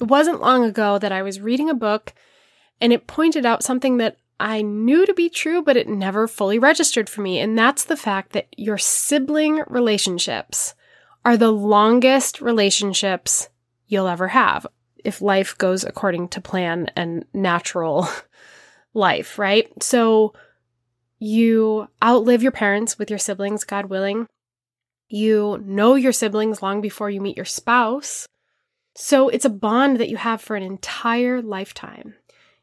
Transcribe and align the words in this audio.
It 0.00 0.04
wasn't 0.04 0.40
long 0.40 0.64
ago 0.64 0.98
that 0.98 1.12
I 1.12 1.22
was 1.22 1.40
reading 1.40 1.70
a 1.70 1.74
book 1.74 2.12
and 2.80 2.92
it 2.92 3.06
pointed 3.06 3.46
out 3.46 3.62
something 3.62 3.96
that 3.98 4.18
I 4.38 4.60
knew 4.60 5.06
to 5.06 5.14
be 5.14 5.30
true, 5.30 5.62
but 5.62 5.76
it 5.76 5.88
never 5.88 6.28
fully 6.28 6.58
registered 6.58 7.08
for 7.08 7.22
me. 7.22 7.38
And 7.38 7.58
that's 7.58 7.84
the 7.84 7.96
fact 7.96 8.32
that 8.32 8.48
your 8.56 8.76
sibling 8.76 9.62
relationships 9.66 10.74
are 11.24 11.36
the 11.36 11.50
longest 11.50 12.40
relationships 12.40 13.48
you'll 13.88 14.08
ever 14.08 14.28
have 14.28 14.66
if 15.04 15.22
life 15.22 15.56
goes 15.56 15.84
according 15.84 16.28
to 16.28 16.40
plan 16.40 16.90
and 16.96 17.24
natural 17.32 18.08
life, 18.94 19.38
right? 19.38 19.70
So 19.82 20.34
you 21.18 21.88
outlive 22.04 22.42
your 22.42 22.52
parents 22.52 22.98
with 22.98 23.08
your 23.08 23.18
siblings, 23.18 23.64
God 23.64 23.86
willing. 23.86 24.26
You 25.08 25.62
know 25.64 25.94
your 25.94 26.12
siblings 26.12 26.62
long 26.62 26.80
before 26.80 27.08
you 27.08 27.20
meet 27.20 27.36
your 27.36 27.46
spouse. 27.46 28.26
So 28.96 29.28
it's 29.28 29.44
a 29.44 29.50
bond 29.50 29.98
that 29.98 30.08
you 30.08 30.16
have 30.16 30.40
for 30.40 30.56
an 30.56 30.62
entire 30.62 31.42
lifetime. 31.42 32.14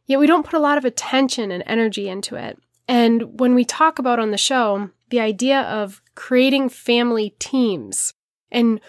Yet 0.05 0.20
we 0.20 0.27
don't 0.27 0.45
put 0.45 0.55
a 0.55 0.59
lot 0.59 0.77
of 0.77 0.84
attention 0.84 1.52
and 1.52 1.63
energy 1.66 2.09
into 2.09 2.35
it. 2.35 2.59
And 2.88 3.39
when 3.39 3.55
we 3.55 3.63
talk 3.63 3.99
about 3.99 4.20
on 4.20 4.31
the 4.31 4.38
show, 4.38 4.89
the 5.09 5.20
idea 5.20 5.61
of 5.61 6.02
creating 6.16 6.70
family 6.70 7.35
teams 7.39 8.13
and 8.52 8.81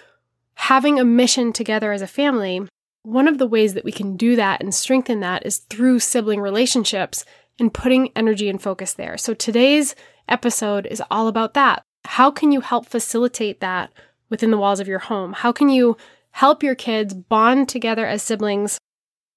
having 0.55 0.99
a 0.99 1.05
mission 1.05 1.53
together 1.53 1.93
as 1.93 2.03
a 2.03 2.07
family, 2.07 2.67
one 3.03 3.29
of 3.29 3.39
the 3.39 3.47
ways 3.47 3.75
that 3.75 3.85
we 3.85 3.93
can 3.93 4.17
do 4.17 4.37
that 4.37 4.63
and 4.63 4.75
strengthen 4.75 5.21
that 5.21 5.45
is 5.45 5.59
through 5.59 5.99
sibling 5.99 6.41
relationships 6.41 7.25
and 7.59 7.75
putting 7.75 8.11
energy 8.17 8.49
and 8.49 8.63
focus 8.63 8.95
there. 8.95 9.19
So 9.19 9.35
today's 9.35 9.95
episode 10.29 10.87
is 10.87 11.03
all 11.11 11.29
about 11.29 11.55
that. 11.55 11.83
How 12.07 12.31
can 12.31 12.53
you 12.53 12.63
help 12.63 12.87
facilitate 12.87 13.61
that 13.61 13.93
within 14.31 14.51
the 14.51 14.59
walls 14.59 14.81
of 14.81 14.89
your 14.89 14.99
home? 14.99 15.35
How 15.35 15.53
can 15.53 15.69
you 15.69 15.97
help 16.35 16.65
your 16.65 16.75
kids 16.75 17.15
bond 17.15 17.69
together 17.69 18.05
as 18.05 18.21
siblings 18.21 18.77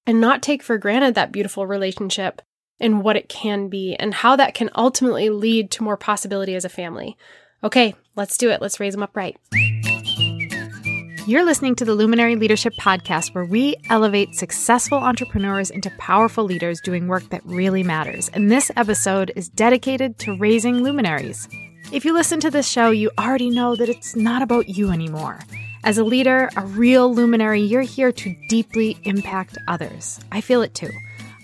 and 0.04 0.20
not 0.20 0.42
take 0.42 0.64
for 0.64 0.76
granted 0.78 1.14
that 1.14 1.30
beautiful 1.30 1.64
relationship 1.64 2.42
and 2.80 3.04
what 3.04 3.16
it 3.16 3.28
can 3.28 3.68
be 3.68 3.94
and 3.94 4.12
how 4.12 4.34
that 4.34 4.52
can 4.52 4.68
ultimately 4.74 5.30
lead 5.30 5.70
to 5.70 5.84
more 5.84 5.96
possibility 5.96 6.56
as 6.56 6.64
a 6.64 6.68
family? 6.68 7.16
Okay, 7.62 7.94
let's 8.16 8.36
do 8.36 8.50
it. 8.50 8.60
Let's 8.60 8.80
raise 8.80 8.94
them 8.94 9.04
up 9.04 9.16
right. 9.16 9.36
You're 11.28 11.44
listening 11.44 11.76
to 11.76 11.84
the 11.84 11.94
Luminary 11.94 12.34
Leadership 12.34 12.72
Podcast, 12.80 13.32
where 13.32 13.44
we 13.44 13.76
elevate 13.90 14.34
successful 14.34 14.98
entrepreneurs 14.98 15.70
into 15.70 15.90
powerful 15.98 16.42
leaders 16.42 16.80
doing 16.80 17.06
work 17.06 17.28
that 17.30 17.44
really 17.44 17.84
matters. 17.84 18.28
And 18.30 18.50
this 18.50 18.72
episode 18.74 19.30
is 19.36 19.48
dedicated 19.48 20.18
to 20.20 20.36
raising 20.36 20.82
luminaries. 20.82 21.48
If 21.92 22.04
you 22.04 22.12
listen 22.12 22.40
to 22.40 22.50
this 22.50 22.68
show, 22.68 22.90
you 22.90 23.12
already 23.16 23.50
know 23.50 23.76
that 23.76 23.88
it's 23.88 24.16
not 24.16 24.42
about 24.42 24.68
you 24.68 24.90
anymore. 24.90 25.38
As 25.84 25.98
a 25.98 26.04
leader, 26.04 26.50
a 26.56 26.66
real 26.66 27.14
luminary, 27.14 27.60
you're 27.60 27.82
here 27.82 28.12
to 28.12 28.36
deeply 28.48 28.98
impact 29.04 29.58
others. 29.68 30.20
I 30.32 30.40
feel 30.40 30.62
it 30.62 30.74
too. 30.74 30.90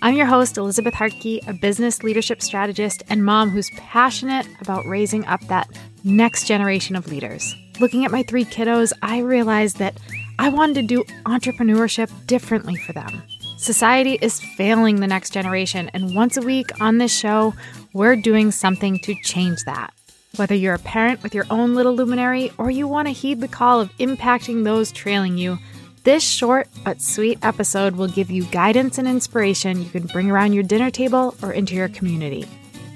I'm 0.01 0.15
your 0.15 0.25
host, 0.27 0.57
Elizabeth 0.57 0.93
Hartke, 0.93 1.47
a 1.47 1.53
business 1.53 2.03
leadership 2.03 2.41
strategist 2.41 3.03
and 3.09 3.25
mom 3.25 3.49
who's 3.49 3.69
passionate 3.71 4.47
about 4.61 4.85
raising 4.85 5.25
up 5.25 5.41
that 5.47 5.69
next 6.03 6.47
generation 6.47 6.95
of 6.95 7.07
leaders 7.07 7.55
looking 7.79 8.05
at 8.05 8.11
my 8.11 8.23
three 8.23 8.45
kiddos, 8.45 8.93
I 9.01 9.19
realized 9.19 9.77
that 9.77 9.97
I 10.39 10.49
wanted 10.49 10.75
to 10.75 10.81
do 10.83 11.03
entrepreneurship 11.25 12.11
differently 12.27 12.75
for 12.75 12.93
them. 12.93 13.23
Society 13.57 14.17
is 14.21 14.41
failing 14.57 14.97
the 14.97 15.07
next 15.07 15.31
generation, 15.31 15.89
and 15.93 16.15
once 16.15 16.37
a 16.37 16.41
week 16.41 16.69
on 16.81 16.97
this 16.97 17.15
show, 17.15 17.53
we're 17.93 18.15
doing 18.15 18.51
something 18.51 18.99
to 18.99 19.15
change 19.23 19.63
that. 19.65 19.93
Whether 20.35 20.55
you're 20.55 20.73
a 20.73 20.79
parent 20.79 21.23
with 21.23 21.33
your 21.33 21.45
own 21.49 21.75
little 21.75 21.95
luminary 21.95 22.51
or 22.57 22.69
you 22.69 22.89
want 22.89 23.07
to 23.07 23.13
heed 23.13 23.39
the 23.39 23.47
call 23.47 23.79
of 23.79 23.95
impacting 23.99 24.65
those 24.65 24.91
trailing 24.91 25.37
you, 25.37 25.57
this 26.03 26.23
short 26.23 26.67
but 26.83 27.01
sweet 27.01 27.39
episode 27.41 27.95
will 27.95 28.09
give 28.09 28.29
you 28.29 28.43
guidance 28.45 28.97
and 28.97 29.07
inspiration 29.07 29.81
you 29.81 29.89
can 29.89 30.07
bring 30.07 30.29
around 30.29 30.51
your 30.51 30.63
dinner 30.63 30.91
table 30.91 31.35
or 31.41 31.53
into 31.53 31.73
your 31.73 31.87
community. 31.87 32.45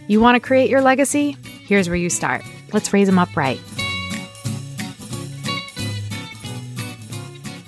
You 0.08 0.20
want 0.20 0.36
to 0.36 0.46
create 0.46 0.70
your 0.70 0.82
legacy? 0.82 1.38
Here's 1.66 1.88
where 1.88 1.96
you 1.96 2.10
start. 2.10 2.44
Let's 2.74 2.92
raise 2.92 3.08
them 3.08 3.20
up 3.20 3.34
right. 3.38 3.62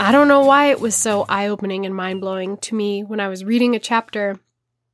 I 0.01 0.11
don't 0.11 0.27
know 0.27 0.43
why 0.43 0.71
it 0.71 0.81
was 0.81 0.95
so 0.95 1.25
eye 1.29 1.47
opening 1.47 1.85
and 1.85 1.95
mind 1.95 2.19
blowing 2.19 2.57
to 2.57 2.75
me 2.75 3.03
when 3.03 3.21
I 3.21 3.29
was 3.29 3.45
reading 3.45 3.73
a 3.73 3.79
chapter 3.79 4.37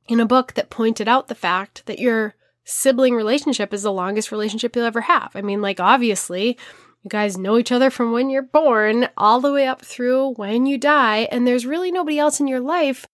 in 0.06 0.20
a 0.20 0.26
book 0.26 0.54
that 0.54 0.70
pointed 0.70 1.08
out 1.08 1.26
the 1.26 1.34
fact 1.34 1.84
that 1.86 1.98
your 1.98 2.36
sibling 2.68 3.14
relationship 3.14 3.72
is 3.72 3.82
the 3.82 3.92
longest 3.92 4.30
relationship 4.30 4.76
you'll 4.76 4.84
ever 4.84 5.00
have. 5.00 5.32
I 5.34 5.40
mean, 5.40 5.62
like, 5.62 5.80
obviously, 5.80 6.58
you 7.02 7.08
guys 7.08 7.38
know 7.38 7.56
each 7.56 7.72
other 7.72 7.90
from 7.90 8.12
when 8.12 8.28
you're 8.28 8.42
born 8.42 9.08
all 9.16 9.40
the 9.40 9.52
way 9.52 9.66
up 9.66 9.82
through 9.82 10.34
when 10.34 10.66
you 10.66 10.76
die, 10.76 11.28
and 11.32 11.46
there's 11.46 11.66
really 11.66 11.90
nobody 11.90 12.18
else 12.18 12.40
in 12.40 12.46
your 12.46 12.60
life, 12.60 13.06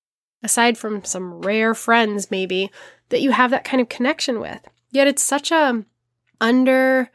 aside 0.42 0.76
from 0.76 1.04
some 1.04 1.40
rare 1.40 1.74
friends 1.74 2.30
maybe, 2.30 2.70
that 3.10 3.20
you 3.20 3.30
have 3.30 3.50
that 3.52 3.64
kind 3.64 3.80
of 3.80 3.88
connection 3.88 4.40
with. 4.40 4.60
Yet 4.90 5.06
it's 5.06 5.22
such 5.22 5.52
a 5.52 5.84
under 6.40 7.10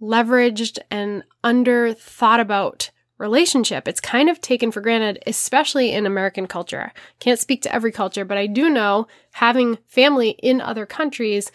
leveraged 0.00 0.78
and 0.90 1.22
under 1.44 1.94
thought 1.94 2.40
about 2.40 2.90
relationship. 3.18 3.88
It's 3.88 4.00
kind 4.00 4.28
of 4.28 4.40
taken 4.40 4.70
for 4.70 4.80
granted, 4.80 5.22
especially 5.26 5.92
in 5.92 6.04
American 6.04 6.46
culture. 6.46 6.92
Can't 7.20 7.38
speak 7.38 7.62
to 7.62 7.74
every 7.74 7.92
culture, 7.92 8.24
but 8.24 8.36
I 8.36 8.46
do 8.46 8.68
know 8.68 9.06
having 9.32 9.78
family 9.86 10.30
in 10.30 10.60
other 10.60 10.84
countries 10.84 11.50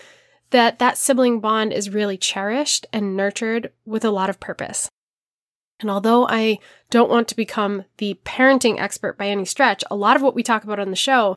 that 0.52 0.80
that 0.80 0.98
sibling 0.98 1.40
bond 1.40 1.74
is 1.74 1.90
really 1.90 2.18
cherished 2.18 2.86
and 2.94 3.18
nurtured 3.18 3.72
with 3.86 4.06
a 4.06 4.12
lot 4.12 4.30
of 4.30 4.40
purpose. 4.40 4.90
And 5.80 5.90
although 5.90 6.28
I 6.28 6.60
don't 6.90 7.10
want 7.10 7.28
to 7.30 7.36
become 7.36 7.86
the 7.98 8.20
parenting 8.24 8.80
expert 8.80 9.18
by 9.18 9.28
any 9.28 9.46
stretch, 9.46 9.84
a 9.90 9.96
lot 9.96 10.16
of 10.16 10.22
what 10.22 10.36
we 10.36 10.44
talk 10.44 10.64
about 10.64 10.80
on 10.80 10.92
the 10.92 10.96
show 10.96 11.36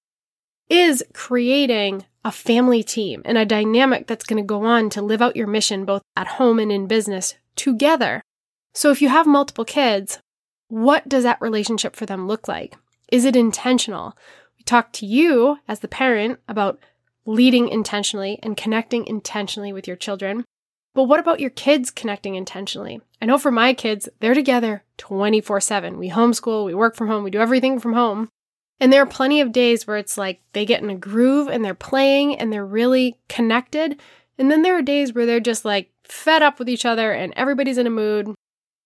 is 0.68 1.02
creating 1.12 2.04
a 2.24 2.32
family 2.32 2.82
team 2.82 3.22
and 3.24 3.38
a 3.38 3.46
dynamic 3.46 4.06
that's 4.06 4.24
going 4.24 4.42
to 4.42 4.46
go 4.46 4.64
on 4.64 4.90
to 4.90 5.02
live 5.02 5.22
out 5.22 5.36
your 5.36 5.46
mission 5.46 5.84
both 5.84 6.02
at 6.16 6.26
home 6.26 6.58
and 6.58 6.72
in 6.72 6.86
business 6.86 7.34
together 7.56 8.22
so 8.74 8.90
if 8.90 9.00
you 9.00 9.08
have 9.08 9.26
multiple 9.26 9.64
kids, 9.64 10.18
what 10.68 11.08
does 11.08 11.22
that 11.22 11.40
relationship 11.40 11.94
for 11.94 12.06
them 12.06 12.26
look 12.26 12.48
like? 12.48 12.76
Is 13.10 13.24
it 13.24 13.36
intentional? 13.36 14.16
We 14.58 14.64
talk 14.64 14.92
to 14.94 15.06
you 15.06 15.58
as 15.68 15.80
the 15.80 15.88
parent 15.88 16.40
about 16.48 16.80
leading 17.26 17.68
intentionally 17.68 18.38
and 18.42 18.56
connecting 18.56 19.06
intentionally 19.06 19.72
with 19.72 19.86
your 19.86 19.96
children. 19.96 20.44
But 20.94 21.04
what 21.04 21.20
about 21.20 21.40
your 21.40 21.50
kids 21.50 21.90
connecting 21.90 22.34
intentionally? 22.36 23.00
I 23.20 23.26
know 23.26 23.38
for 23.38 23.50
my 23.50 23.74
kids, 23.74 24.08
they're 24.20 24.34
together 24.34 24.84
24 24.98 25.60
7. 25.60 25.98
We 25.98 26.10
homeschool, 26.10 26.64
we 26.64 26.74
work 26.74 26.94
from 26.94 27.08
home, 27.08 27.24
we 27.24 27.30
do 27.30 27.40
everything 27.40 27.80
from 27.80 27.94
home. 27.94 28.28
And 28.80 28.92
there 28.92 29.02
are 29.02 29.06
plenty 29.06 29.40
of 29.40 29.52
days 29.52 29.86
where 29.86 29.96
it's 29.96 30.18
like 30.18 30.40
they 30.52 30.66
get 30.66 30.82
in 30.82 30.90
a 30.90 30.96
groove 30.96 31.48
and 31.48 31.64
they're 31.64 31.74
playing 31.74 32.36
and 32.36 32.52
they're 32.52 32.66
really 32.66 33.18
connected. 33.28 34.00
And 34.38 34.50
then 34.50 34.62
there 34.62 34.76
are 34.76 34.82
days 34.82 35.14
where 35.14 35.26
they're 35.26 35.40
just 35.40 35.64
like 35.64 35.90
fed 36.04 36.42
up 36.42 36.58
with 36.58 36.68
each 36.68 36.84
other 36.84 37.12
and 37.12 37.32
everybody's 37.36 37.78
in 37.78 37.86
a 37.86 37.90
mood 37.90 38.34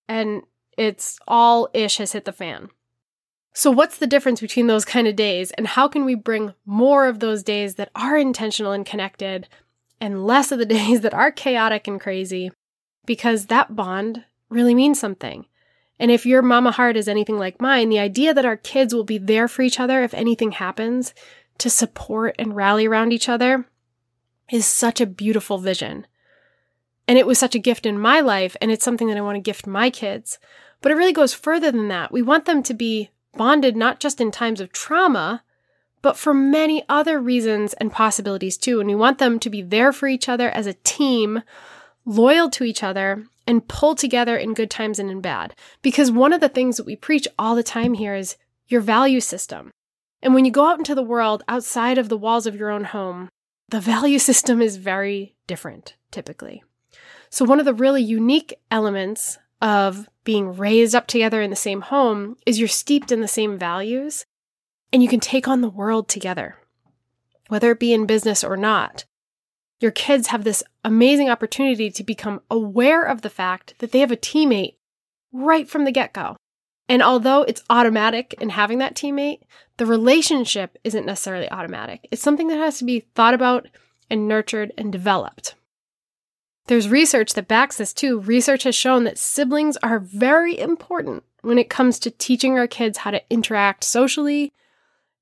and 0.08 0.42
it's 0.76 1.18
all 1.26 1.68
ish 1.74 1.98
has 1.98 2.12
hit 2.12 2.24
the 2.24 2.32
fan. 2.32 2.68
So, 3.58 3.72
what's 3.72 3.98
the 3.98 4.06
difference 4.06 4.40
between 4.40 4.68
those 4.68 4.84
kind 4.84 5.08
of 5.08 5.16
days, 5.16 5.50
and 5.50 5.66
how 5.66 5.88
can 5.88 6.04
we 6.04 6.14
bring 6.14 6.54
more 6.64 7.08
of 7.08 7.18
those 7.18 7.42
days 7.42 7.74
that 7.74 7.90
are 7.92 8.16
intentional 8.16 8.70
and 8.70 8.86
connected, 8.86 9.48
and 10.00 10.24
less 10.24 10.52
of 10.52 10.60
the 10.60 10.64
days 10.78 11.00
that 11.00 11.12
are 11.12 11.32
chaotic 11.32 11.88
and 11.88 12.00
crazy? 12.00 12.52
Because 13.04 13.46
that 13.46 13.74
bond 13.74 14.24
really 14.48 14.76
means 14.76 15.00
something. 15.00 15.46
And 15.98 16.12
if 16.12 16.24
your 16.24 16.40
mama 16.40 16.70
heart 16.70 16.96
is 16.96 17.08
anything 17.08 17.36
like 17.36 17.60
mine, 17.60 17.88
the 17.88 17.98
idea 17.98 18.32
that 18.32 18.44
our 18.44 18.56
kids 18.56 18.94
will 18.94 19.02
be 19.02 19.18
there 19.18 19.48
for 19.48 19.62
each 19.62 19.80
other 19.80 20.04
if 20.04 20.14
anything 20.14 20.52
happens, 20.52 21.12
to 21.58 21.68
support 21.68 22.36
and 22.38 22.54
rally 22.54 22.86
around 22.86 23.12
each 23.12 23.28
other, 23.28 23.66
is 24.52 24.66
such 24.66 25.00
a 25.00 25.04
beautiful 25.04 25.58
vision. 25.58 26.06
And 27.08 27.18
it 27.18 27.26
was 27.26 27.40
such 27.40 27.56
a 27.56 27.58
gift 27.58 27.86
in 27.86 27.98
my 27.98 28.20
life, 28.20 28.56
and 28.60 28.70
it's 28.70 28.84
something 28.84 29.08
that 29.08 29.16
I 29.16 29.22
want 29.22 29.34
to 29.34 29.40
gift 29.40 29.66
my 29.66 29.90
kids. 29.90 30.38
But 30.80 30.92
it 30.92 30.94
really 30.94 31.12
goes 31.12 31.34
further 31.34 31.72
than 31.72 31.88
that. 31.88 32.12
We 32.12 32.22
want 32.22 32.44
them 32.44 32.62
to 32.62 32.72
be 32.72 33.10
bonded 33.38 33.74
not 33.74 34.00
just 34.00 34.20
in 34.20 34.30
times 34.30 34.60
of 34.60 34.72
trauma, 34.72 35.42
but 36.02 36.18
for 36.18 36.34
many 36.34 36.84
other 36.88 37.18
reasons 37.18 37.72
and 37.74 37.90
possibilities 37.90 38.58
too. 38.58 38.80
And 38.80 38.88
we 38.88 38.94
want 38.94 39.18
them 39.18 39.38
to 39.38 39.48
be 39.48 39.62
there 39.62 39.92
for 39.92 40.06
each 40.06 40.28
other 40.28 40.50
as 40.50 40.66
a 40.66 40.74
team, 40.84 41.42
loyal 42.04 42.50
to 42.50 42.64
each 42.64 42.82
other, 42.82 43.24
and 43.46 43.66
pull 43.66 43.94
together 43.94 44.36
in 44.36 44.52
good 44.52 44.70
times 44.70 44.98
and 44.98 45.10
in 45.10 45.22
bad. 45.22 45.54
Because 45.80 46.10
one 46.10 46.34
of 46.34 46.42
the 46.42 46.50
things 46.50 46.76
that 46.76 46.84
we 46.84 46.96
preach 46.96 47.26
all 47.38 47.54
the 47.54 47.62
time 47.62 47.94
here 47.94 48.14
is 48.14 48.36
your 48.66 48.82
value 48.82 49.20
system. 49.20 49.70
And 50.22 50.34
when 50.34 50.44
you 50.44 50.50
go 50.50 50.66
out 50.66 50.78
into 50.78 50.94
the 50.94 51.02
world 51.02 51.42
outside 51.48 51.96
of 51.96 52.10
the 52.10 52.18
walls 52.18 52.46
of 52.46 52.54
your 52.54 52.70
own 52.70 52.84
home, 52.84 53.30
the 53.70 53.80
value 53.80 54.18
system 54.28 54.60
is 54.60 54.76
very 54.76 55.34
different 55.46 55.96
typically. 56.10 56.62
So, 57.30 57.44
one 57.44 57.58
of 57.58 57.66
the 57.66 57.74
really 57.74 58.02
unique 58.02 58.54
elements 58.70 59.38
of 59.60 60.08
being 60.28 60.54
raised 60.54 60.94
up 60.94 61.06
together 61.06 61.40
in 61.40 61.48
the 61.48 61.56
same 61.56 61.80
home 61.80 62.36
is 62.44 62.58
you're 62.58 62.68
steeped 62.68 63.10
in 63.10 63.22
the 63.22 63.26
same 63.26 63.56
values 63.56 64.26
and 64.92 65.02
you 65.02 65.08
can 65.08 65.20
take 65.20 65.48
on 65.48 65.62
the 65.62 65.70
world 65.70 66.06
together, 66.06 66.56
whether 67.48 67.70
it 67.70 67.80
be 67.80 67.94
in 67.94 68.04
business 68.04 68.44
or 68.44 68.54
not. 68.54 69.06
Your 69.80 69.90
kids 69.90 70.26
have 70.26 70.44
this 70.44 70.62
amazing 70.84 71.30
opportunity 71.30 71.90
to 71.90 72.04
become 72.04 72.42
aware 72.50 73.04
of 73.04 73.22
the 73.22 73.30
fact 73.30 73.72
that 73.78 73.90
they 73.92 74.00
have 74.00 74.10
a 74.10 74.18
teammate 74.18 74.74
right 75.32 75.66
from 75.66 75.86
the 75.86 75.92
get 75.92 76.12
go. 76.12 76.36
And 76.90 77.02
although 77.02 77.44
it's 77.44 77.64
automatic 77.70 78.34
in 78.38 78.50
having 78.50 78.80
that 78.80 78.94
teammate, 78.94 79.40
the 79.78 79.86
relationship 79.86 80.76
isn't 80.84 81.06
necessarily 81.06 81.50
automatic. 81.50 82.06
It's 82.10 82.20
something 82.20 82.48
that 82.48 82.58
has 82.58 82.76
to 82.80 82.84
be 82.84 83.06
thought 83.14 83.32
about 83.32 83.66
and 84.10 84.28
nurtured 84.28 84.74
and 84.76 84.92
developed. 84.92 85.54
There's 86.68 86.88
research 86.88 87.32
that 87.32 87.48
backs 87.48 87.78
this 87.78 87.94
too. 87.94 88.20
Research 88.20 88.62
has 88.64 88.74
shown 88.74 89.04
that 89.04 89.16
siblings 89.16 89.78
are 89.78 89.98
very 89.98 90.58
important 90.58 91.24
when 91.40 91.58
it 91.58 91.70
comes 91.70 91.98
to 91.98 92.10
teaching 92.10 92.58
our 92.58 92.66
kids 92.66 92.98
how 92.98 93.10
to 93.10 93.22
interact 93.30 93.84
socially. 93.84 94.52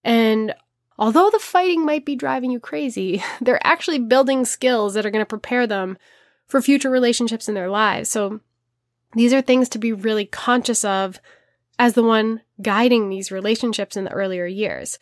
And 0.03 0.55
although 0.99 1.31
the 1.31 1.39
fighting 1.39 1.85
might 1.85 2.05
be 2.05 2.17
driving 2.17 2.51
you 2.51 2.59
crazy, 2.59 3.23
they're 3.41 3.65
actually 3.65 4.01
building 4.01 4.45
skills 4.45 4.95
that 4.95 5.07
are 5.07 5.11
going 5.11 5.25
to 5.25 5.27
prepare 5.27 5.69
them 5.69 5.97
for 6.49 6.61
future 6.61 6.91
relationships 6.91 7.49
in 7.49 7.55
their 7.55 7.71
lives. 7.71 8.09
So 8.09 8.41
these 9.13 9.33
are 9.33 9.41
things 9.41 9.69
to 9.71 9.79
be 9.79 9.93
really 9.93 10.27
conscious 10.27 10.85
of 10.85 11.21
as 11.79 11.95
the 11.95 12.03
one 12.03 12.41
guiding 12.61 13.09
these 13.09 13.31
relationships 13.31 13.97
in 13.97 14.03
the 14.03 14.13
earlier 14.13 14.47
years. 14.47 14.99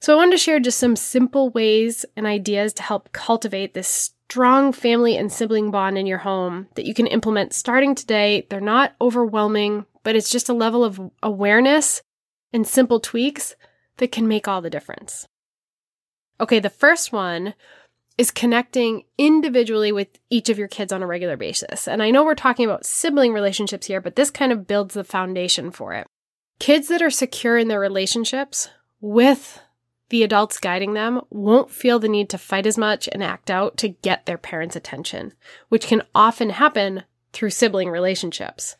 So 0.00 0.14
I 0.14 0.16
wanted 0.16 0.32
to 0.32 0.38
share 0.38 0.58
just 0.58 0.78
some 0.78 0.96
simple 0.96 1.50
ways 1.50 2.06
and 2.16 2.26
ideas 2.26 2.72
to 2.74 2.82
help 2.82 3.12
cultivate 3.12 3.74
this 3.74 4.12
strong 4.32 4.72
family 4.72 5.18
and 5.18 5.30
sibling 5.30 5.70
bond 5.70 5.98
in 5.98 6.06
your 6.06 6.16
home 6.16 6.66
that 6.74 6.86
you 6.86 6.94
can 6.94 7.06
implement 7.06 7.52
starting 7.52 7.94
today. 7.94 8.46
They're 8.48 8.62
not 8.62 8.94
overwhelming, 8.98 9.84
but 10.04 10.16
it's 10.16 10.30
just 10.30 10.48
a 10.48 10.54
level 10.54 10.84
of 10.84 10.98
awareness 11.22 12.00
and 12.50 12.66
simple 12.66 12.98
tweaks 12.98 13.54
that 13.98 14.10
can 14.10 14.26
make 14.26 14.48
all 14.48 14.62
the 14.62 14.70
difference. 14.70 15.26
Okay, 16.40 16.60
the 16.60 16.70
first 16.70 17.12
one 17.12 17.52
is 18.16 18.30
connecting 18.30 19.02
individually 19.18 19.92
with 19.92 20.08
each 20.30 20.48
of 20.48 20.58
your 20.58 20.66
kids 20.66 20.94
on 20.94 21.02
a 21.02 21.06
regular 21.06 21.36
basis. 21.36 21.86
And 21.86 22.02
I 22.02 22.10
know 22.10 22.24
we're 22.24 22.34
talking 22.34 22.64
about 22.64 22.86
sibling 22.86 23.34
relationships 23.34 23.86
here, 23.86 24.00
but 24.00 24.16
this 24.16 24.30
kind 24.30 24.50
of 24.50 24.66
builds 24.66 24.94
the 24.94 25.04
foundation 25.04 25.70
for 25.70 25.92
it. 25.92 26.06
Kids 26.58 26.88
that 26.88 27.02
are 27.02 27.10
secure 27.10 27.58
in 27.58 27.68
their 27.68 27.80
relationships 27.80 28.70
with 28.98 29.60
the 30.12 30.22
adults 30.22 30.58
guiding 30.58 30.92
them 30.92 31.22
won't 31.30 31.70
feel 31.70 31.98
the 31.98 32.06
need 32.06 32.28
to 32.28 32.36
fight 32.36 32.66
as 32.66 32.76
much 32.76 33.08
and 33.10 33.24
act 33.24 33.50
out 33.50 33.78
to 33.78 33.88
get 33.88 34.26
their 34.26 34.36
parents' 34.36 34.76
attention, 34.76 35.32
which 35.70 35.86
can 35.86 36.02
often 36.14 36.50
happen 36.50 37.04
through 37.32 37.48
sibling 37.48 37.88
relationships. 37.88 38.76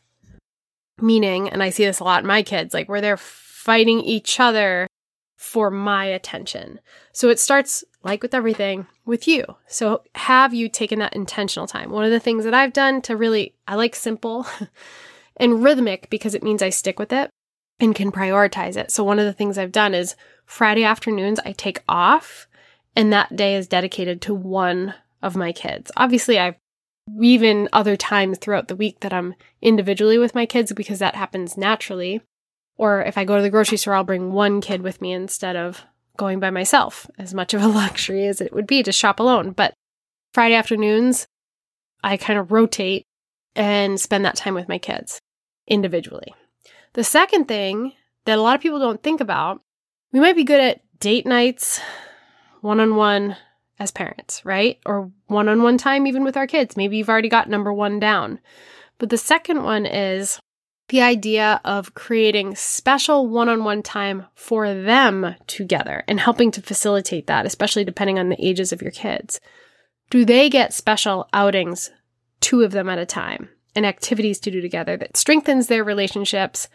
Meaning, 1.01 1.49
and 1.49 1.63
I 1.63 1.71
see 1.71 1.85
this 1.85 1.99
a 1.99 2.03
lot 2.03 2.21
in 2.21 2.27
my 2.27 2.43
kids, 2.43 2.71
like 2.71 2.87
where 2.87 3.01
they're 3.01 3.17
fighting 3.17 3.99
each 4.01 4.39
other 4.39 4.87
for 5.35 5.71
my 5.71 6.05
attention. 6.05 6.79
So 7.13 7.29
it 7.29 7.39
starts, 7.39 7.83
like 8.03 8.21
with 8.21 8.35
everything, 8.35 8.85
with 9.03 9.27
you. 9.27 9.43
So 9.65 10.03
have 10.13 10.53
you 10.53 10.69
taken 10.69 10.99
that 10.99 11.15
intentional 11.15 11.65
time? 11.65 11.89
One 11.89 12.05
of 12.05 12.11
the 12.11 12.19
things 12.19 12.43
that 12.43 12.53
I've 12.53 12.73
done 12.73 13.01
to 13.01 13.17
really, 13.17 13.55
I 13.67 13.73
like 13.73 13.95
simple 13.95 14.45
and 15.37 15.63
rhythmic 15.63 16.11
because 16.11 16.35
it 16.35 16.43
means 16.43 16.61
I 16.61 16.69
stick 16.69 16.99
with 16.99 17.11
it 17.11 17.31
and 17.79 17.95
can 17.95 18.11
prioritize 18.11 18.77
it. 18.77 18.91
So 18.91 19.03
one 19.03 19.19
of 19.19 19.25
the 19.25 19.33
things 19.33 19.57
I've 19.57 19.71
done 19.71 19.93
is 19.93 20.15
Friday 20.45 20.83
afternoons 20.83 21.39
I 21.45 21.51
take 21.53 21.83
off 21.87 22.47
and 22.95 23.11
that 23.11 23.35
day 23.35 23.55
is 23.55 23.67
dedicated 23.67 24.21
to 24.21 24.33
one 24.33 24.93
of 25.21 25.35
my 25.35 25.51
kids. 25.51 25.91
Obviously, 25.97 26.39
I've 26.39 26.55
even 27.21 27.67
other 27.73 27.97
times 27.97 28.37
throughout 28.37 28.67
the 28.67 28.75
week 28.75 29.01
that 29.01 29.13
I'm 29.13 29.35
individually 29.61 30.17
with 30.17 30.35
my 30.35 30.45
kids 30.45 30.71
because 30.73 30.99
that 30.99 31.15
happens 31.15 31.57
naturally. 31.57 32.21
Or 32.77 33.01
if 33.01 33.17
I 33.17 33.25
go 33.25 33.35
to 33.35 33.41
the 33.41 33.49
grocery 33.49 33.77
store, 33.77 33.95
I'll 33.95 34.03
bring 34.03 34.31
one 34.31 34.61
kid 34.61 34.81
with 34.81 35.01
me 35.01 35.11
instead 35.11 35.55
of 35.55 35.83
going 36.17 36.39
by 36.39 36.49
myself, 36.49 37.07
as 37.17 37.33
much 37.33 37.53
of 37.53 37.61
a 37.61 37.67
luxury 37.69 38.27
as 38.27 38.41
it 38.41 38.53
would 38.53 38.67
be 38.67 38.83
to 38.83 38.91
shop 38.91 39.19
alone. 39.19 39.51
But 39.51 39.73
Friday 40.33 40.55
afternoons, 40.55 41.27
I 42.03 42.17
kind 42.17 42.39
of 42.39 42.51
rotate 42.51 43.05
and 43.55 43.99
spend 43.99 44.25
that 44.25 44.35
time 44.35 44.53
with 44.53 44.67
my 44.67 44.77
kids 44.77 45.19
individually. 45.67 46.33
The 46.93 47.03
second 47.03 47.47
thing 47.47 47.93
that 48.25 48.37
a 48.37 48.41
lot 48.41 48.55
of 48.55 48.61
people 48.61 48.79
don't 48.79 49.01
think 49.01 49.19
about, 49.19 49.61
we 50.11 50.19
might 50.19 50.35
be 50.35 50.43
good 50.43 50.61
at 50.61 50.81
date 50.99 51.25
nights, 51.25 51.81
one 52.61 52.79
on 52.79 52.95
one 52.95 53.35
as 53.79 53.91
parents, 53.91 54.45
right? 54.45 54.79
Or 54.85 55.11
one 55.27 55.49
on 55.49 55.63
one 55.63 55.77
time 55.77 56.07
even 56.07 56.23
with 56.23 56.37
our 56.37 56.47
kids. 56.47 56.77
Maybe 56.77 56.97
you've 56.97 57.09
already 57.09 57.29
got 57.29 57.49
number 57.49 57.73
one 57.73 57.99
down. 57.99 58.39
But 58.99 59.09
the 59.09 59.17
second 59.17 59.63
one 59.63 59.85
is 59.85 60.39
the 60.89 61.01
idea 61.01 61.59
of 61.65 61.95
creating 61.95 62.55
special 62.55 63.27
one 63.27 63.49
on 63.49 63.63
one 63.63 63.81
time 63.81 64.27
for 64.35 64.73
them 64.73 65.35
together 65.47 66.03
and 66.07 66.19
helping 66.19 66.51
to 66.51 66.61
facilitate 66.61 67.27
that, 67.27 67.45
especially 67.45 67.83
depending 67.83 68.19
on 68.19 68.29
the 68.29 68.45
ages 68.45 68.71
of 68.71 68.81
your 68.81 68.91
kids. 68.91 69.39
Do 70.09 70.25
they 70.25 70.49
get 70.49 70.73
special 70.73 71.27
outings, 71.33 71.89
two 72.39 72.61
of 72.61 72.71
them 72.71 72.89
at 72.89 72.99
a 72.99 73.05
time, 73.05 73.49
and 73.75 73.85
activities 73.85 74.39
to 74.41 74.51
do 74.51 74.61
together 74.61 74.97
that 74.97 75.17
strengthens 75.17 75.67
their 75.67 75.83
relationships 75.83 76.67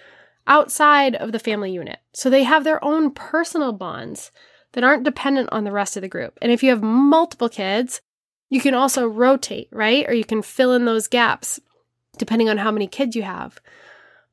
outside 0.46 1.14
of 1.14 1.32
the 1.32 1.38
family 1.38 1.72
unit? 1.72 1.98
So 2.12 2.28
they 2.28 2.44
have 2.44 2.64
their 2.64 2.82
own 2.84 3.10
personal 3.10 3.72
bonds 3.72 4.30
that 4.72 4.84
aren't 4.84 5.04
dependent 5.04 5.48
on 5.52 5.64
the 5.64 5.72
rest 5.72 5.96
of 5.96 6.02
the 6.02 6.08
group. 6.08 6.38
And 6.42 6.52
if 6.52 6.62
you 6.62 6.70
have 6.70 6.82
multiple 6.82 7.48
kids, 7.48 8.00
you 8.50 8.60
can 8.60 8.74
also 8.74 9.06
rotate, 9.06 9.68
right? 9.72 10.08
Or 10.08 10.12
you 10.12 10.24
can 10.24 10.42
fill 10.42 10.72
in 10.72 10.84
those 10.84 11.08
gaps 11.08 11.60
depending 12.18 12.48
on 12.48 12.58
how 12.58 12.70
many 12.70 12.86
kids 12.86 13.16
you 13.16 13.22
have. 13.22 13.60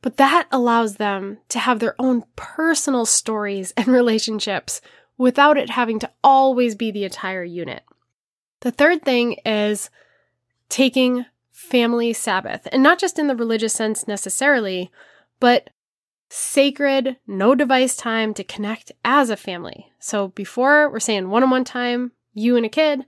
But 0.02 0.18
that 0.18 0.48
allows 0.52 0.96
them 0.96 1.40
to 1.50 1.60
have 1.60 1.80
their 1.80 1.96
own 2.00 2.24
personal 2.36 3.06
stories 3.06 3.74
and 3.78 3.88
relationships 3.90 4.82
without 5.18 5.58
it 5.58 5.70
having 5.70 6.00
to 6.00 6.12
always 6.24 6.76
be 6.76 6.92
the 6.92 7.06
entire 7.06 7.44
unit. 7.44 7.84
The 8.62 8.72
third 8.72 9.04
thing 9.04 9.34
is 9.46 9.90
taking 10.70 11.26
family 11.56 12.12
Sabbath, 12.12 12.68
and 12.74 12.84
not 12.84 13.00
just 13.00 13.18
in 13.18 13.28
the 13.28 13.36
religious 13.36 13.74
sense 13.74 14.10
necessarily, 14.10 14.92
but 15.40 15.70
sacred, 16.30 17.16
no 17.26 17.56
device 17.56 17.96
time 17.96 18.34
to 18.34 18.44
connect 18.44 18.92
as 19.06 19.30
a 19.30 19.38
family. 19.38 19.88
So 20.00 20.28
before 20.28 20.90
we're 20.92 21.00
saying 21.00 21.30
one 21.30 21.44
on 21.44 21.50
one 21.50 21.64
time, 21.64 22.12
you 22.34 22.58
and 22.58 22.66
a 22.66 22.70
kid, 22.70 23.06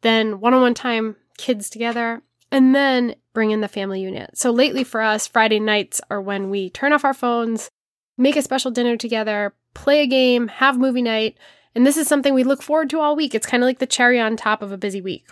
then 0.00 0.40
one 0.40 0.54
on 0.54 0.62
one 0.62 0.72
time, 0.72 1.16
kids 1.36 1.68
together, 1.68 2.22
and 2.50 2.74
then 2.74 3.14
bring 3.34 3.50
in 3.50 3.60
the 3.60 3.68
family 3.68 4.00
unit. 4.00 4.38
So 4.38 4.50
lately 4.50 4.84
for 4.84 5.02
us, 5.02 5.26
Friday 5.26 5.60
nights 5.60 6.00
are 6.10 6.20
when 6.20 6.48
we 6.48 6.70
turn 6.70 6.94
off 6.94 7.04
our 7.04 7.14
phones, 7.14 7.70
make 8.16 8.36
a 8.36 8.42
special 8.42 8.70
dinner 8.70 8.96
together, 8.96 9.52
play 9.74 10.00
a 10.00 10.06
game, 10.06 10.48
have 10.48 10.78
movie 10.78 11.02
night. 11.02 11.36
And 11.74 11.86
this 11.86 11.98
is 11.98 12.08
something 12.08 12.32
we 12.32 12.44
look 12.44 12.62
forward 12.62 12.88
to 12.90 13.00
all 13.00 13.16
week. 13.16 13.34
It's 13.34 13.46
kind 13.46 13.62
of 13.62 13.66
like 13.66 13.80
the 13.80 13.86
cherry 13.86 14.18
on 14.18 14.36
top 14.36 14.62
of 14.62 14.72
a 14.72 14.78
busy 14.78 15.02
week. 15.02 15.28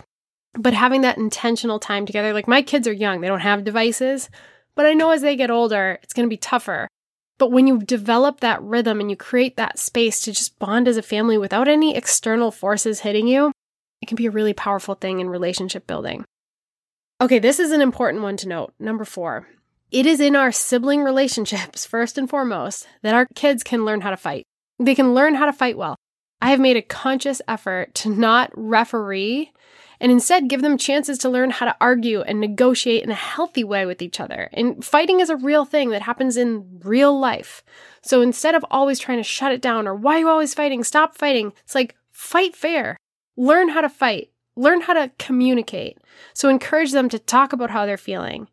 But 0.54 0.74
having 0.74 1.02
that 1.02 1.18
intentional 1.18 1.78
time 1.78 2.06
together, 2.06 2.32
like 2.32 2.48
my 2.48 2.62
kids 2.62 2.88
are 2.88 2.92
young, 2.92 3.20
they 3.20 3.28
don't 3.28 3.40
have 3.40 3.64
devices, 3.64 4.28
but 4.74 4.86
I 4.86 4.94
know 4.94 5.10
as 5.10 5.22
they 5.22 5.36
get 5.36 5.50
older, 5.50 5.98
it's 6.02 6.12
going 6.12 6.26
to 6.26 6.32
be 6.32 6.36
tougher. 6.36 6.88
But 7.38 7.52
when 7.52 7.66
you 7.66 7.78
develop 7.78 8.40
that 8.40 8.62
rhythm 8.62 9.00
and 9.00 9.10
you 9.10 9.16
create 9.16 9.56
that 9.56 9.78
space 9.78 10.20
to 10.22 10.32
just 10.32 10.58
bond 10.58 10.88
as 10.88 10.96
a 10.96 11.02
family 11.02 11.38
without 11.38 11.68
any 11.68 11.96
external 11.96 12.50
forces 12.50 13.00
hitting 13.00 13.26
you, 13.26 13.52
it 14.02 14.06
can 14.06 14.16
be 14.16 14.26
a 14.26 14.30
really 14.30 14.52
powerful 14.52 14.94
thing 14.94 15.20
in 15.20 15.30
relationship 15.30 15.86
building. 15.86 16.24
Okay, 17.20 17.38
this 17.38 17.58
is 17.58 17.70
an 17.70 17.80
important 17.80 18.22
one 18.22 18.36
to 18.38 18.48
note. 18.48 18.74
Number 18.78 19.04
four. 19.04 19.48
It 19.90 20.06
is 20.06 20.20
in 20.20 20.36
our 20.36 20.52
sibling 20.52 21.02
relationships, 21.04 21.84
first 21.84 22.18
and 22.18 22.28
foremost, 22.28 22.86
that 23.02 23.14
our 23.14 23.26
kids 23.34 23.62
can 23.62 23.84
learn 23.84 24.00
how 24.00 24.10
to 24.10 24.16
fight. 24.16 24.44
They 24.78 24.94
can 24.94 25.14
learn 25.14 25.34
how 25.34 25.46
to 25.46 25.52
fight 25.52 25.76
well. 25.76 25.96
I 26.42 26.50
have 26.50 26.60
made 26.60 26.76
a 26.76 26.82
conscious 26.82 27.42
effort 27.46 27.94
to 27.96 28.08
not 28.08 28.50
referee 28.54 29.52
and 30.00 30.10
instead 30.10 30.48
give 30.48 30.62
them 30.62 30.78
chances 30.78 31.18
to 31.18 31.28
learn 31.28 31.50
how 31.50 31.66
to 31.66 31.76
argue 31.80 32.22
and 32.22 32.40
negotiate 32.40 33.02
in 33.02 33.10
a 33.10 33.14
healthy 33.14 33.62
way 33.62 33.84
with 33.84 34.00
each 34.00 34.18
other. 34.18 34.48
And 34.52 34.84
fighting 34.84 35.20
is 35.20 35.28
a 35.28 35.36
real 35.36 35.64
thing 35.64 35.90
that 35.90 36.02
happens 36.02 36.36
in 36.36 36.80
real 36.82 37.18
life. 37.18 37.62
So 38.02 38.22
instead 38.22 38.54
of 38.54 38.64
always 38.70 38.98
trying 38.98 39.18
to 39.18 39.24
shut 39.24 39.52
it 39.52 39.60
down 39.60 39.86
or 39.86 39.94
why 39.94 40.16
are 40.16 40.20
you 40.20 40.28
always 40.28 40.54
fighting? 40.54 40.82
Stop 40.82 41.16
fighting. 41.16 41.52
It's 41.64 41.74
like 41.74 41.96
fight 42.10 42.56
fair. 42.56 42.96
Learn 43.36 43.68
how 43.68 43.82
to 43.82 43.90
fight. 43.90 44.30
Learn 44.56 44.80
how 44.80 44.94
to 44.94 45.10
communicate. 45.18 45.98
So 46.32 46.48
encourage 46.48 46.92
them 46.92 47.08
to 47.10 47.18
talk 47.18 47.52
about 47.52 47.70
how 47.70 47.84
they're 47.84 47.96
feeling. 47.96 48.48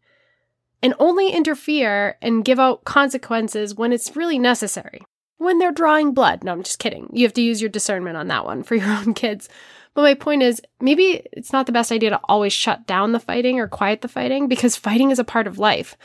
And 0.83 0.93
only 0.99 1.31
interfere 1.31 2.17
and 2.21 2.45
give 2.45 2.59
out 2.59 2.83
consequences 2.83 3.73
when 3.73 3.91
it's 3.91 4.15
really 4.15 4.37
necessary. 4.37 5.01
When 5.37 5.59
they're 5.59 5.71
drawing 5.71 6.13
blood. 6.13 6.43
No, 6.43 6.51
I'm 6.51 6.63
just 6.63 6.79
kidding. 6.79 7.09
You 7.13 7.25
have 7.25 7.33
to 7.33 7.41
use 7.41 7.61
your 7.61 7.69
discernment 7.69 8.17
on 8.17 8.27
that 8.27 8.45
one 8.45 8.63
for 8.63 8.75
your 8.75 8.87
own 8.97 9.13
kids. 9.13 9.49
But 9.97 10.03
my 10.03 10.13
point 10.13 10.43
is, 10.43 10.61
maybe 10.79 11.23
it's 11.33 11.51
not 11.51 11.65
the 11.65 11.71
best 11.71 11.91
idea 11.91 12.11
to 12.11 12.19
always 12.25 12.53
shut 12.53 12.85
down 12.85 13.13
the 13.13 13.19
fighting 13.19 13.59
or 13.59 13.67
quiet 13.67 14.01
the 14.01 14.07
fighting 14.07 14.47
because 14.47 14.75
fighting 14.75 15.09
is 15.09 15.17
a 15.17 15.23
part 15.23 15.47
of 15.47 15.57
life. 15.57 15.97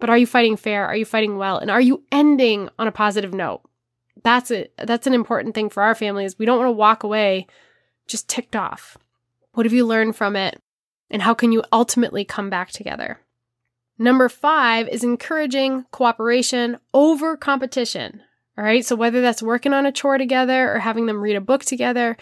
But 0.00 0.10
are 0.10 0.18
you 0.18 0.26
fighting 0.26 0.56
fair? 0.56 0.84
Are 0.84 0.96
you 0.96 1.04
fighting 1.04 1.38
well? 1.38 1.56
And 1.56 1.70
are 1.70 1.80
you 1.80 2.02
ending 2.10 2.68
on 2.76 2.88
a 2.88 2.92
positive 2.92 3.32
note? 3.32 3.60
That's 4.24 4.50
it. 4.50 4.72
That's 4.76 5.06
an 5.06 5.14
important 5.14 5.54
thing 5.54 5.70
for 5.70 5.84
our 5.84 5.94
families. 5.94 6.36
We 6.36 6.44
don't 6.44 6.58
want 6.58 6.66
to 6.66 6.72
walk 6.72 7.04
away 7.04 7.46
just 8.08 8.28
ticked 8.28 8.56
off. 8.56 8.98
What 9.52 9.64
have 9.64 9.72
you 9.72 9.86
learned 9.86 10.16
from 10.16 10.34
it? 10.34 10.60
And 11.08 11.22
how 11.22 11.32
can 11.32 11.52
you 11.52 11.62
ultimately 11.72 12.24
come 12.24 12.50
back 12.50 12.72
together? 12.72 13.20
Number 13.96 14.28
five 14.28 14.88
is 14.88 15.04
encouraging 15.04 15.84
cooperation 15.92 16.78
over 16.92 17.36
competition. 17.36 18.22
All 18.58 18.64
right. 18.64 18.84
So 18.84 18.96
whether 18.96 19.20
that's 19.20 19.42
working 19.42 19.72
on 19.72 19.86
a 19.86 19.92
chore 19.92 20.18
together 20.18 20.74
or 20.74 20.80
having 20.80 21.06
them 21.06 21.20
read 21.20 21.36
a 21.36 21.40
book 21.40 21.64
together, 21.64 22.16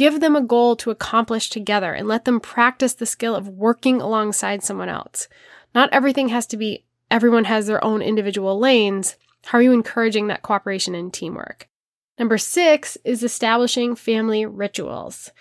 give 0.00 0.20
them 0.20 0.34
a 0.34 0.40
goal 0.40 0.76
to 0.76 0.90
accomplish 0.90 1.50
together 1.50 1.92
and 1.92 2.08
let 2.08 2.24
them 2.24 2.40
practice 2.40 2.94
the 2.94 3.04
skill 3.04 3.36
of 3.36 3.46
working 3.46 4.00
alongside 4.00 4.62
someone 4.62 4.88
else. 4.88 5.28
Not 5.74 5.92
everything 5.92 6.30
has 6.30 6.46
to 6.46 6.56
be 6.56 6.86
everyone 7.10 7.44
has 7.44 7.66
their 7.66 7.84
own 7.84 8.00
individual 8.00 8.58
lanes, 8.58 9.18
How 9.44 9.58
are 9.58 9.62
you 9.62 9.72
encouraging 9.72 10.28
that 10.28 10.40
cooperation 10.40 10.94
and 10.94 11.12
teamwork? 11.12 11.68
Number 12.18 12.38
six 12.38 12.96
is 13.04 13.22
establishing 13.22 13.94
family 13.94 14.46
rituals. 14.46 15.32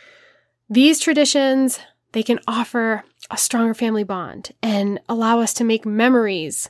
These 0.69 0.99
traditions, 0.99 1.79
they 2.11 2.21
can 2.21 2.41
offer 2.45 3.05
a 3.31 3.37
stronger 3.37 3.73
family 3.73 4.03
bond 4.03 4.51
and 4.61 4.99
allow 5.07 5.39
us 5.39 5.53
to 5.53 5.63
make 5.63 5.85
memories 5.85 6.69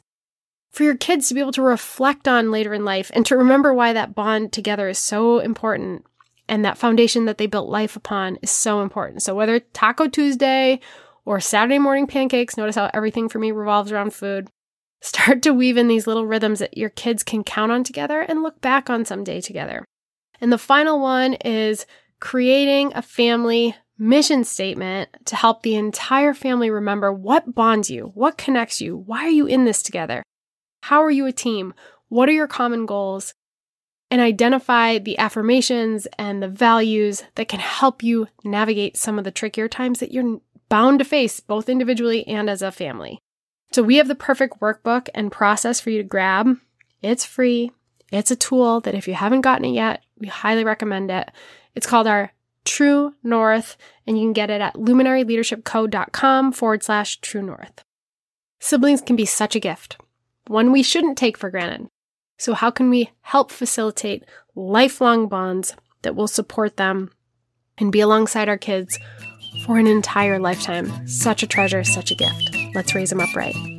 for 0.69 0.84
your 0.84 0.96
kids 0.96 1.27
to 1.27 1.34
be 1.34 1.39
able 1.39 1.53
to 1.53 1.63
reflect 1.63 2.27
on 2.27 2.51
later 2.51 2.72
in 2.72 2.86
life 2.86 3.10
and 3.15 3.25
to 3.25 3.36
remember 3.36 3.74
why 3.74 3.93
that 3.93 4.13
bond 4.13 4.53
together 4.53 4.89
is 4.89 5.00
so 5.00 5.39
important 5.39 6.05
and 6.50 6.65
that 6.65 6.77
foundation 6.77 7.25
that 7.25 7.38
they 7.38 7.48
built 7.48 7.70
life 7.70 7.96
upon 7.96 8.38
is 8.41 8.50
so 8.50 8.82
important. 8.82 9.22
So 9.22 9.36
whether 9.36 9.60
Taco 9.60 10.08
Tuesday 10.08 10.79
or 11.25 11.39
Saturday 11.39 11.79
morning 11.79 12.08
pancakes, 12.08 12.58
notice 12.58 12.75
how 12.75 12.89
everything 12.94 13.29
for 13.29 13.39
me 13.39 13.51
revolves 13.51 13.91
around 13.91 14.13
food. 14.13 14.50
Start 15.01 15.41
to 15.44 15.53
weave 15.53 15.77
in 15.77 15.88
these 15.88 16.08
little 16.08 16.25
rhythms 16.25 16.60
that 16.60 16.77
your 16.77 16.89
kids 16.89 17.24
can 17.24 17.44
count 17.44 17.72
on 17.72 17.86
together 17.86 18.20
and 18.22 18.44
look 18.44 18.60
back 18.60 18.89
on 18.89 19.06
someday 19.06 19.39
together. 19.39 19.86
And 20.41 20.51
the 20.51 20.58
final 20.58 21.00
one 21.00 21.36
is 21.36 21.86
creating 22.20 22.91
a 22.96 23.01
family 23.01 23.75
mission 23.98 24.44
statement 24.44 25.10
to 25.25 25.36
help 25.36 25.62
the 25.62 25.75
entire 25.75 26.34
family 26.34 26.70
remember 26.70 27.13
what 27.13 27.53
bonds 27.53 27.89
you, 27.89 28.12
what 28.13 28.38
connects 28.38 28.82
you, 28.82 28.98
why 28.98 29.25
are 29.25 29.29
you 29.29 29.46
in 29.46 29.65
this 29.65 29.84
together? 29.84 30.24
How 30.84 31.03
are 31.03 31.12
you 31.12 31.25
a 31.25 31.32
team? 31.32 31.74
What 32.08 32.27
are 32.29 32.34
your 32.34 32.48
common 32.48 32.86
goals? 32.86 33.34
And 34.12 34.22
identify 34.22 34.98
the 34.98 35.20
affirmations 35.20 36.08
and 36.18 36.42
the 36.42 36.48
values 36.48 37.24
that 37.36 37.48
can 37.48 37.60
help 37.60 38.01
you 38.01 38.28
navigate 38.44 38.98
some 38.98 39.20
of 39.20 39.24
the 39.24 39.32
trickier 39.32 39.68
times 39.68 40.00
that 40.00 40.12
you're 40.12 40.42
bound 40.68 41.00
to 41.00 41.06
face, 41.06 41.39
both 41.39 41.70
individually 41.70 42.28
and 42.28 42.50
as 42.50 42.62
a 42.62 42.72
family. 42.72 43.20
So, 43.72 43.84
we 43.84 43.98
have 43.98 44.08
the 44.08 44.16
perfect 44.16 44.60
workbook 44.60 45.10
and 45.13 45.32
process 45.32 45.80
for 45.80 45.92
you 45.92 46.00
to 46.00 46.04
grab. 46.04 46.58
It's 47.04 47.24
free. 47.24 47.72
It's 48.12 48.32
a 48.32 48.36
tool 48.36 48.80
that 48.82 48.96
if 48.96 49.08
you 49.08 49.13
haven't 49.13 49.42
gotten 49.42 49.66
it 49.66 49.74
yet, 49.74 50.04
we 50.18 50.28
highly 50.28 50.63
recommend 50.63 51.12
it. 51.12 51.30
It's 51.75 51.86
called 51.86 52.08
our 52.08 52.34
True 52.66 53.13
North, 53.24 53.78
and 54.08 54.18
you 54.18 54.25
can 54.25 54.34
get 54.34 54.50
it 54.50 54.62
at 54.62 54.74
luminaryleadershipco.com 54.74 56.51
forward 56.51 56.84
slash 56.84 57.22
True 57.22 57.44
North. 57.44 57.84
Siblings 58.60 59.01
can 59.01 59.16
be 59.16 59.25
such 59.25 59.56
a 59.56 59.60
gift 59.60 59.98
one 60.48 60.72
we 60.72 60.82
shouldn't 60.82 61.18
take 61.18 61.38
for 61.38 61.51
granted. 61.51 61.88
So, 62.39 62.53
how 62.53 62.72
can 62.72 62.89
we 62.89 63.12
help 63.22 63.51
facilitate 63.51 64.24
lifelong 64.55 65.27
bonds 65.27 65.75
that 66.01 66.15
will 66.15 66.27
support 66.27 66.77
them 66.77 67.12
and 67.77 67.91
be 67.91 68.00
alongside 68.00 68.48
our 68.48 68.58
kids 68.58 68.98
for 69.65 69.77
an 69.77 69.88
entire 69.88 70.39
lifetime? 70.39 71.08
Such 71.08 71.43
a 71.43 71.48
treasure, 71.48 71.84
such 71.84 72.12
a 72.12 72.15
gift. 72.15 72.55
Let's 72.74 72.96
raise 72.96 73.10
them 73.10 73.19
up 73.19 73.36
right. 73.36 73.78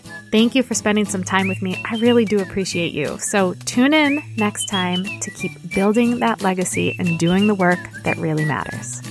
Thank 0.31 0.55
you 0.55 0.63
for 0.63 0.73
spending 0.73 1.03
some 1.03 1.25
time 1.25 1.49
with 1.49 1.61
me. 1.61 1.81
I 1.83 1.97
really 1.97 2.23
do 2.23 2.39
appreciate 2.39 2.93
you. 2.93 3.17
So 3.19 3.53
tune 3.65 3.93
in 3.93 4.23
next 4.37 4.69
time 4.69 5.03
to 5.03 5.31
keep 5.31 5.51
building 5.75 6.19
that 6.19 6.41
legacy 6.41 6.95
and 6.97 7.19
doing 7.19 7.47
the 7.47 7.55
work 7.55 7.79
that 8.03 8.17
really 8.17 8.45
matters. 8.45 9.01